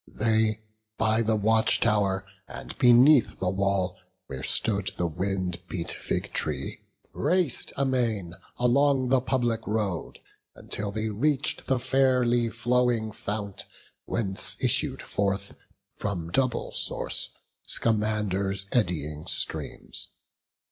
[0.11, 0.63] They
[0.97, 6.81] by the watch tow'r, and beneath the wall Where stood the wind beat fig tree,
[7.13, 10.17] rac'd amain Along the public road,
[10.55, 13.65] until they reach'd The fairly flowing fount
[14.05, 15.53] whence issu'd forth,
[15.97, 17.29] From double source,
[17.67, 20.07] Scamander's eddying streams.